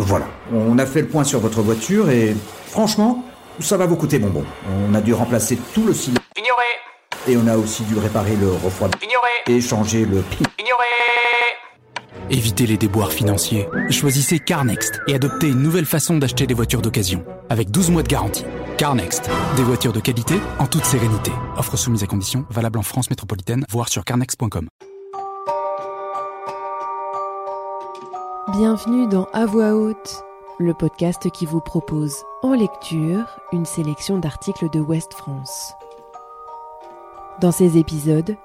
[0.00, 2.36] Voilà, on a fait le point sur votre voiture et
[2.68, 3.24] franchement,
[3.58, 4.44] ça va vous coûter bonbon.
[4.88, 6.20] On a dû remplacer tout le cylindre.
[6.36, 6.64] Ignoré
[7.26, 10.44] Et on a aussi dû réparer le refroidissement Ignoré et changer le pi.
[10.60, 10.84] Ignoré
[12.30, 13.66] Évitez les déboires financiers.
[13.90, 17.24] Choisissez CarNext et adoptez une nouvelle façon d'acheter des voitures d'occasion.
[17.48, 18.44] Avec 12 mois de garantie.
[18.76, 19.28] CarNext.
[19.56, 21.32] Des voitures de qualité en toute sérénité.
[21.56, 24.68] Offre soumise à conditions, valable en France métropolitaine, voire sur carnext.com.
[28.52, 30.24] Bienvenue dans À voix haute,
[30.58, 35.74] le podcast qui vous propose en lecture une sélection d'articles de Ouest France.
[37.42, 38.36] Dans ces épisodes,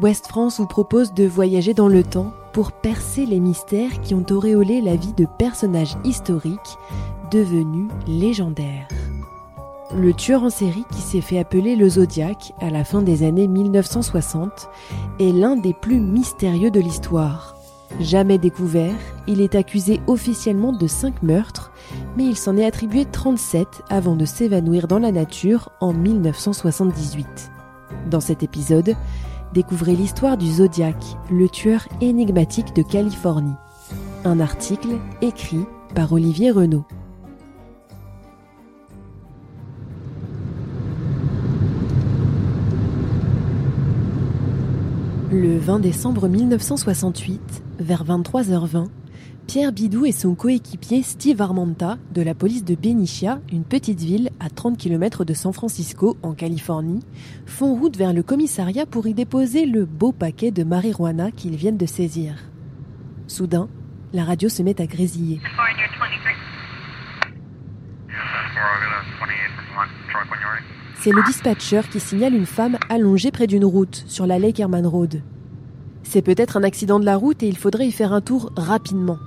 [0.00, 4.24] Ouest France vous propose de voyager dans le temps pour percer les mystères qui ont
[4.30, 6.78] auréolé la vie de personnages historiques
[7.32, 8.86] devenus légendaires.
[9.92, 13.48] Le tueur en série qui s'est fait appeler le Zodiac à la fin des années
[13.48, 14.68] 1960
[15.18, 17.57] est l'un des plus mystérieux de l'histoire.
[18.00, 18.94] Jamais découvert,
[19.26, 21.72] il est accusé officiellement de 5 meurtres,
[22.16, 27.50] mais il s'en est attribué 37 avant de s'évanouir dans la nature en 1978.
[28.08, 28.94] Dans cet épisode,
[29.52, 30.96] découvrez l'histoire du Zodiac,
[31.30, 33.56] le tueur énigmatique de Californie.
[34.24, 36.84] Un article écrit par Olivier Renaud.
[45.40, 48.88] Le 20 décembre 1968, vers 23h20,
[49.46, 54.30] Pierre Bidou et son coéquipier Steve Armanta de la police de Benicia, une petite ville
[54.40, 57.04] à 30 km de San Francisco en Californie,
[57.46, 61.76] font route vers le commissariat pour y déposer le beau paquet de marijuana qu'ils viennent
[61.76, 62.34] de saisir.
[63.28, 63.68] Soudain,
[64.12, 65.40] la radio se met à grésiller.
[71.00, 74.84] C'est le dispatcher qui signale une femme allongée près d'une route sur la Lake Herman
[74.84, 75.22] Road.
[76.02, 79.18] C'est peut-être un accident de la route et il faudrait y faire un tour rapidement.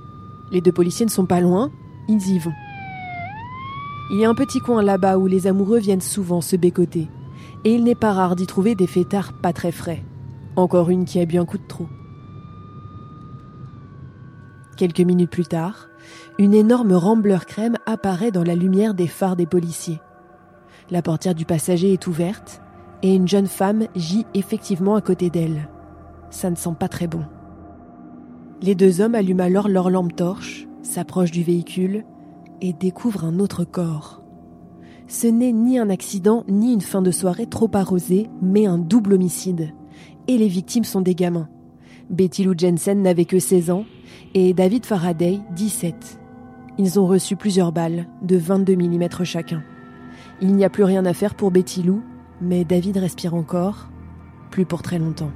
[0.50, 1.70] Les deux policiers ne sont pas loin,
[2.08, 2.52] ils y vont.
[4.10, 7.08] Il y a un petit coin là-bas où les amoureux viennent souvent se bécoter.
[7.64, 10.02] Et il n'est pas rare d'y trouver des fêtards pas très frais.
[10.56, 11.86] Encore une qui a bu un coup de trop.
[14.76, 15.88] Quelques minutes plus tard,
[16.38, 20.00] une énorme Rambler crème apparaît dans la lumière des phares des policiers.
[20.92, 22.60] La portière du passager est ouverte
[23.02, 25.70] et une jeune femme gît effectivement à côté d'elle.
[26.28, 27.22] Ça ne sent pas très bon.
[28.60, 32.04] Les deux hommes allument alors leur lampe torche, s'approchent du véhicule
[32.60, 34.22] et découvrent un autre corps.
[35.08, 39.14] Ce n'est ni un accident ni une fin de soirée trop arrosée, mais un double
[39.14, 39.72] homicide.
[40.28, 41.48] Et les victimes sont des gamins.
[42.10, 43.86] Betty Lou Jensen n'avait que 16 ans
[44.34, 46.20] et David Faraday 17.
[46.76, 49.62] Ils ont reçu plusieurs balles de 22 mm chacun.
[50.42, 52.02] Il n'y a plus rien à faire pour Betty Lou,
[52.40, 53.88] mais David respire encore,
[54.50, 55.30] plus pour très longtemps.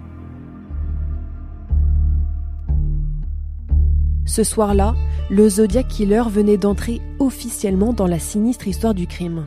[4.25, 4.97] Ce soir-là,
[5.31, 9.47] le Zodiac Killer venait d'entrer officiellement dans la sinistre histoire du crime.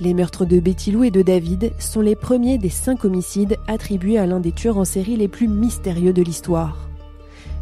[0.00, 4.18] Les meurtres de Betty Lou et de David sont les premiers des cinq homicides attribués
[4.18, 6.88] à l'un des tueurs en série les plus mystérieux de l'histoire.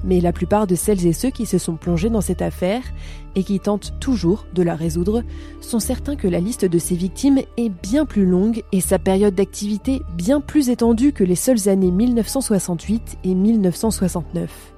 [0.04, 2.82] Mais la plupart de celles et ceux qui se sont plongés dans cette affaire
[3.34, 5.22] et qui tentent toujours de la résoudre
[5.60, 9.34] sont certains que la liste de ces victimes est bien plus longue et sa période
[9.34, 14.74] d'activité bien plus étendue que les seules années 1968 et 1969.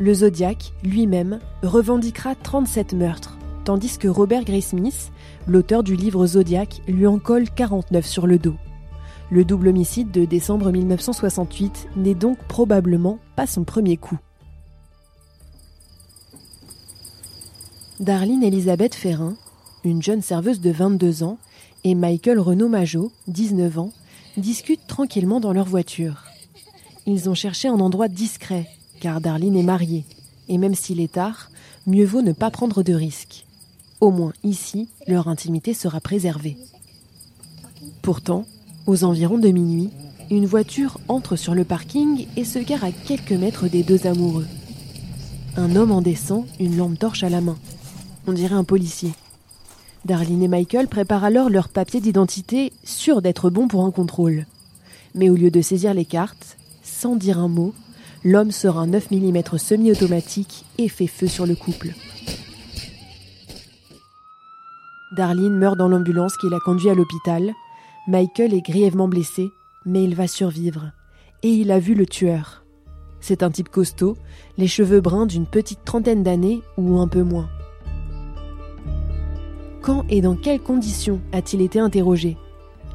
[0.00, 5.10] Le Zodiac, lui-même, revendiquera 37 meurtres, tandis que Robert Graysmith,
[5.48, 8.54] l'auteur du livre Zodiac, lui en colle 49 sur le dos.
[9.30, 14.18] Le double homicide de décembre 1968 n'est donc probablement pas son premier coup.
[18.00, 19.36] Darlene Elisabeth Ferrin,
[19.84, 21.38] une jeune serveuse de 22 ans,
[21.84, 23.92] et Michael Renaud Majot, 19 ans,
[24.38, 26.24] discutent tranquillement dans leur voiture.
[27.04, 28.66] Ils ont cherché un endroit discret,
[29.00, 30.06] car Darlene est mariée,
[30.48, 31.50] et même s'il est tard,
[31.86, 33.44] mieux vaut ne pas prendre de risques.
[34.00, 36.56] Au moins ici, leur intimité sera préservée.
[38.00, 38.46] Pourtant,
[38.88, 39.90] aux environs de minuit,
[40.30, 44.46] une voiture entre sur le parking et se gare à quelques mètres des deux amoureux.
[45.56, 47.58] Un homme en descend, une lampe torche à la main.
[48.26, 49.12] On dirait un policier.
[50.06, 54.46] Darlene et Michael préparent alors leur papier d'identité, sûrs d'être bons pour un contrôle.
[55.14, 57.74] Mais au lieu de saisir les cartes, sans dire un mot,
[58.24, 61.92] l'homme sort un 9 mm semi-automatique et fait feu sur le couple.
[65.14, 67.52] Darlene meurt dans l'ambulance qui l'a conduit à l'hôpital.
[68.08, 69.50] Michael est grièvement blessé,
[69.86, 70.90] mais il va survivre.
[71.44, 72.64] Et il a vu le tueur.
[73.20, 74.16] C'est un type costaud,
[74.56, 77.48] les cheveux bruns d'une petite trentaine d'années ou un peu moins.
[79.82, 82.36] Quand et dans quelles conditions a-t-il été interrogé?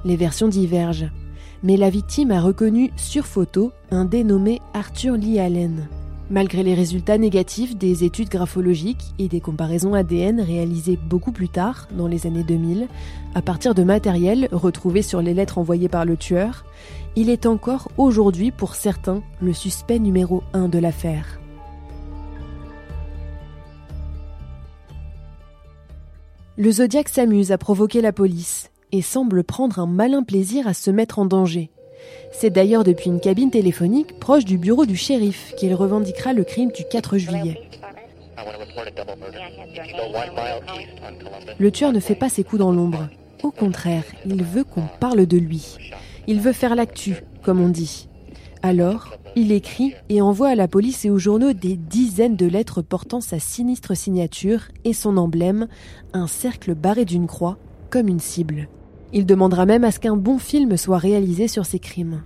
[0.04, 1.10] Les versions divergent
[1.64, 5.88] mais la victime a reconnu sur photo un dénommé Arthur Lee Allen.
[6.34, 11.88] Malgré les résultats négatifs des études graphologiques et des comparaisons ADN réalisées beaucoup plus tard,
[11.96, 12.88] dans les années 2000,
[13.36, 16.66] à partir de matériel retrouvé sur les lettres envoyées par le tueur,
[17.16, 21.40] il est encore aujourd'hui pour certains le suspect numéro un de l'affaire.
[26.58, 30.90] Le Zodiac s'amuse à provoquer la police et semble prendre un malin plaisir à se
[30.90, 31.70] mettre en danger.
[32.32, 36.72] C'est d'ailleurs depuis une cabine téléphonique proche du bureau du shérif qu'il revendiquera le crime
[36.72, 37.62] du 4 juillet.
[41.60, 43.08] Le tueur ne fait pas ses coups dans l'ombre.
[43.44, 45.78] Au contraire, il veut qu'on parle de lui.
[46.28, 48.08] Il veut faire l'actu, comme on dit.
[48.62, 52.82] Alors, il écrit et envoie à la police et aux journaux des dizaines de lettres
[52.82, 55.68] portant sa sinistre signature et son emblème,
[56.14, 57.58] un cercle barré d'une croix,
[57.90, 58.70] comme une cible.
[59.16, 62.24] Il demandera même à ce qu'un bon film soit réalisé sur ses crimes.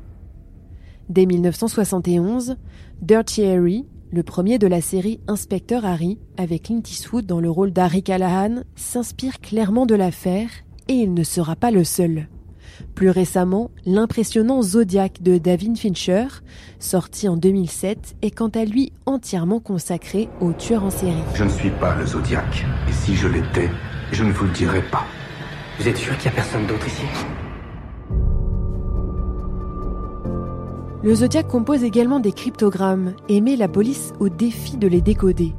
[1.09, 2.55] Dès 1971,
[3.01, 7.71] Dirty Harry, le premier de la série Inspecteur Harry, avec Clint Eastwood dans le rôle
[7.71, 10.49] d'Harry Callahan, s'inspire clairement de l'affaire
[10.87, 12.29] et il ne sera pas le seul.
[12.95, 16.27] Plus récemment, l'impressionnant Zodiac de David Fincher,
[16.79, 21.13] sorti en 2007, est quant à lui entièrement consacré au tueur en série.
[21.33, 23.69] Je ne suis pas le Zodiac, et si je l'étais,
[24.13, 25.05] je ne vous le dirais pas.
[25.79, 27.03] Vous êtes sûr qu'il n'y a personne d'autre ici?
[31.03, 35.53] Le Zodiac compose également des cryptogrammes et met la police au défi de les décoder.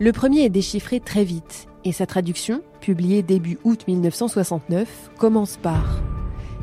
[0.00, 6.00] Le premier est déchiffré très vite et sa traduction, publiée début août 1969, commence par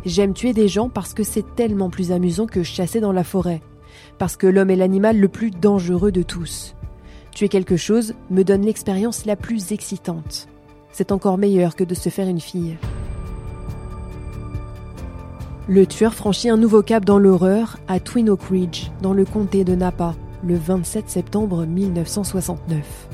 [0.06, 3.62] J'aime tuer des gens parce que c'est tellement plus amusant que chasser dans la forêt,
[4.18, 6.76] parce que l'homme est l'animal le plus dangereux de tous.
[7.32, 10.50] Tuer quelque chose me donne l'expérience la plus excitante.
[10.92, 12.78] C'est encore meilleur que de se faire une fille.
[15.70, 19.66] Le tueur franchit un nouveau cap dans l'horreur à Twin Oak Ridge, dans le comté
[19.66, 23.10] de Napa, le 27 septembre 1969.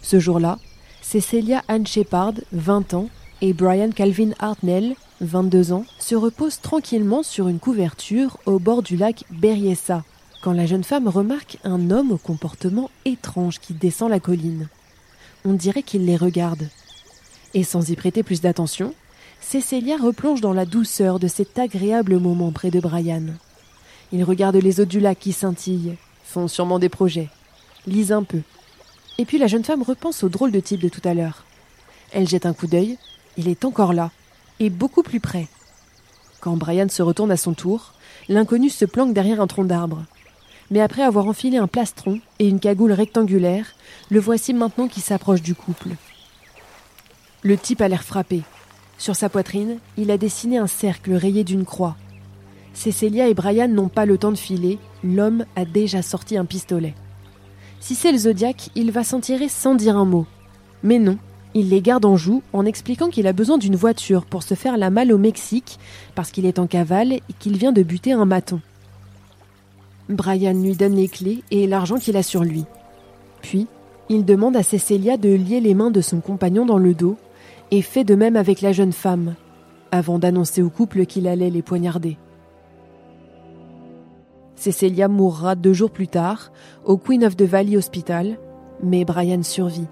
[0.00, 0.60] Ce jour-là,
[1.02, 3.08] Cecilia Ann Shepard, 20 ans,
[3.40, 8.96] et Brian Calvin Hartnell, 22 ans, se reposent tranquillement sur une couverture au bord du
[8.96, 10.04] lac Berryessa,
[10.40, 14.68] quand la jeune femme remarque un homme au comportement étrange qui descend la colline.
[15.44, 16.68] On dirait qu'il les regarde.
[17.54, 18.94] Et sans y prêter plus d'attention,
[19.40, 23.22] Cecilia replonge dans la douceur de cet agréable moment près de Brian.
[24.12, 27.28] Il regarde les eaux du lac qui scintillent, font sûrement des projets,
[27.86, 28.40] lisent un peu.
[29.18, 31.44] Et puis la jeune femme repense au drôle de type de tout à l'heure.
[32.12, 32.98] Elle jette un coup d'œil,
[33.36, 34.10] il est encore là,
[34.60, 35.48] et beaucoup plus près.
[36.40, 37.94] Quand Brian se retourne à son tour,
[38.28, 40.04] l'inconnu se planque derrière un tronc d'arbre
[40.70, 43.74] mais après avoir enfilé un plastron et une cagoule rectangulaire,
[44.10, 45.90] le voici maintenant qui s'approche du couple.
[47.48, 48.42] Le type a l'air frappé.
[48.98, 51.96] Sur sa poitrine, il a dessiné un cercle rayé d'une croix.
[52.74, 56.94] Cécilia et Brian n'ont pas le temps de filer, l'homme a déjà sorti un pistolet.
[57.80, 60.26] Si c'est le Zodiac, il va s'en tirer sans dire un mot.
[60.82, 61.16] Mais non,
[61.54, 64.76] il les garde en joue en expliquant qu'il a besoin d'une voiture pour se faire
[64.76, 65.78] la malle au Mexique
[66.14, 68.60] parce qu'il est en cavale et qu'il vient de buter un maton.
[70.10, 72.66] Brian lui donne les clés et l'argent qu'il a sur lui.
[73.40, 73.68] Puis,
[74.10, 77.16] il demande à Cecilia de lier les mains de son compagnon dans le dos
[77.70, 79.34] et fait de même avec la jeune femme,
[79.90, 82.18] avant d'annoncer au couple qu'il allait les poignarder.
[84.54, 86.50] Cecilia mourra deux jours plus tard
[86.84, 88.38] au Queen of the Valley Hospital,
[88.82, 89.86] mais Brian survit.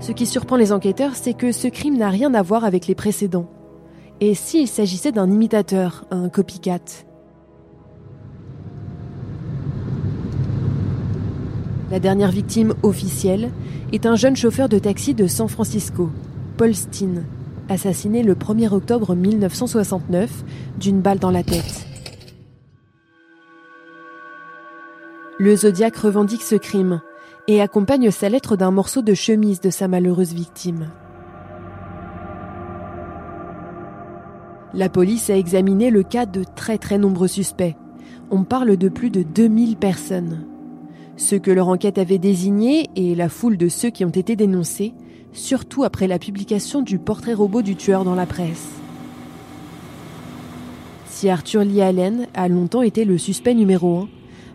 [0.00, 2.94] Ce qui surprend les enquêteurs, c'est que ce crime n'a rien à voir avec les
[2.94, 3.48] précédents.
[4.20, 7.06] Et s'il s'agissait d'un imitateur, un copycat
[11.90, 13.50] La dernière victime officielle
[13.92, 16.10] est un jeune chauffeur de taxi de San Francisco,
[16.58, 17.24] Paul Steen,
[17.70, 20.44] assassiné le 1er octobre 1969
[20.78, 21.86] d'une balle dans la tête.
[25.38, 27.00] Le Zodiac revendique ce crime
[27.46, 30.90] et accompagne sa lettre d'un morceau de chemise de sa malheureuse victime.
[34.74, 37.76] La police a examiné le cas de très très nombreux suspects.
[38.30, 40.44] On parle de plus de 2000 personnes.
[41.18, 44.94] Ceux que leur enquête avait désignés et la foule de ceux qui ont été dénoncés,
[45.32, 48.68] surtout après la publication du portrait robot du tueur dans la presse.
[51.06, 54.08] Si Arthur Lee Allen a longtemps été le suspect numéro un,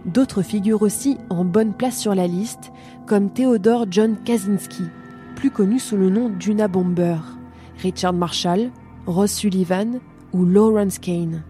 [0.05, 2.71] d'autres figurent aussi en bonne place sur la liste,
[3.07, 4.83] comme Theodore John Kaczynski,
[5.35, 7.17] plus connu sous le nom d'Una Bomber,
[7.81, 8.71] Richard Marshall,
[9.05, 9.99] Ross Sullivan
[10.31, 11.43] ou Lawrence Kane.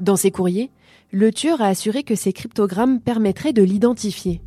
[0.00, 0.70] Dans ses courriers,
[1.16, 4.42] le tueur a assuré que ces cryptogrammes permettraient de l'identifier.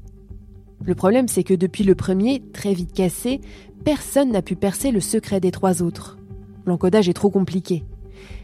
[0.86, 3.42] Le problème, c'est que depuis le premier, très vite cassé,
[3.84, 6.20] personne n'a pu percer le secret des trois autres.
[6.68, 7.86] L'encodage est trop compliqué.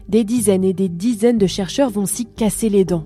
[0.08, 3.04] Des dizaines et des dizaines de chercheurs vont s'y casser les dents.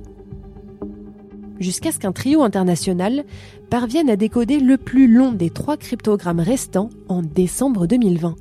[1.58, 3.24] Jusqu'à ce qu'un trio international
[3.68, 8.36] parvienne à décoder le plus long des trois cryptogrammes restants en décembre 2020.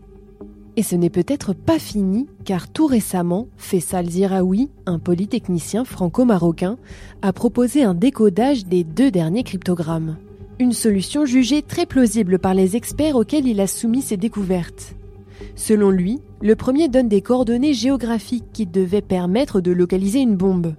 [0.80, 6.78] Et ce n'est peut-être pas fini, car tout récemment, Faisal Ziraoui, un polytechnicien franco-marocain,
[7.22, 10.16] a proposé un décodage des deux derniers cryptogrammes.
[10.58, 14.96] Une solution jugée très plausible par les experts auxquels il a soumis ses découvertes.
[15.54, 20.76] Selon lui, le premier donne des coordonnées géographiques qui devaient permettre de localiser une bombe.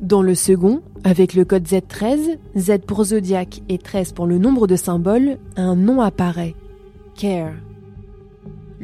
[0.00, 4.68] Dans le second, avec le code Z13, Z pour Zodiac et 13 pour le nombre
[4.68, 6.54] de symboles, un nom apparaît.
[7.16, 7.54] Care.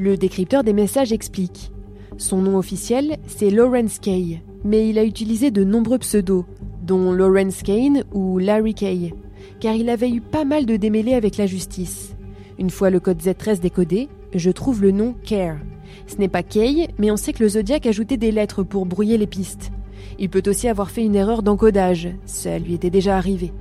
[0.01, 1.73] Le décrypteur des messages explique.
[2.17, 6.47] Son nom officiel, c'est Lawrence Kay, mais il a utilisé de nombreux pseudos,
[6.81, 9.13] dont Lawrence Kane ou Larry Kay,
[9.61, 12.17] car il avait eu pas mal de démêlés avec la justice.
[12.59, 15.59] Une fois le code Z13 décodé, je trouve le nom Care.
[16.07, 19.19] Ce n'est pas Kay, mais on sait que le Zodiac ajoutait des lettres pour brouiller
[19.19, 19.71] les pistes.
[20.19, 23.53] Il peut aussi avoir fait une erreur d'encodage, ça lui était déjà arrivé.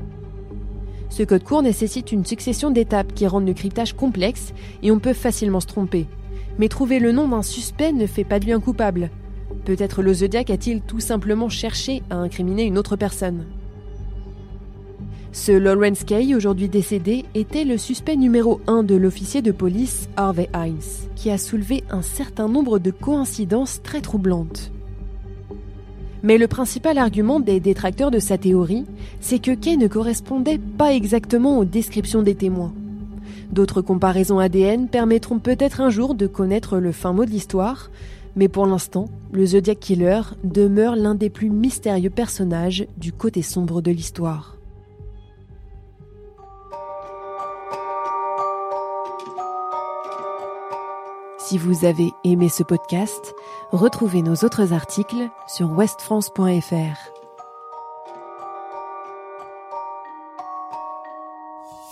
[1.10, 5.12] Ce code court nécessite une succession d'étapes qui rendent le cryptage complexe et on peut
[5.12, 6.08] facilement se tromper.
[6.58, 9.10] Mais trouver le nom d'un suspect ne fait pas de lui un coupable.
[9.65, 13.46] Peut-être le Zodiac a-t-il tout simplement cherché à incriminer une autre personne.
[15.31, 20.50] Ce Lawrence Kay, aujourd'hui décédé, était le suspect numéro 1 de l'officier de police Harvey
[20.55, 24.72] Hines, qui a soulevé un certain nombre de coïncidences très troublantes.
[26.24, 28.86] Mais le principal argument des détracteurs de sa théorie,
[29.22, 32.74] c'est que Kay ne correspondait pas exactement aux descriptions des témoins.
[33.51, 37.89] D'autres comparaisons ADN permettront peut-être un jour de connaître le fin mot de l'histoire,
[38.36, 43.82] mais pour l'instant, le Zodiac Killer demeure l'un des plus mystérieux personnages du côté sombre
[43.82, 44.56] de l'histoire.
[51.39, 53.34] Si vous avez aimé ce podcast,
[53.72, 57.19] retrouvez nos autres articles sur westfrance.fr.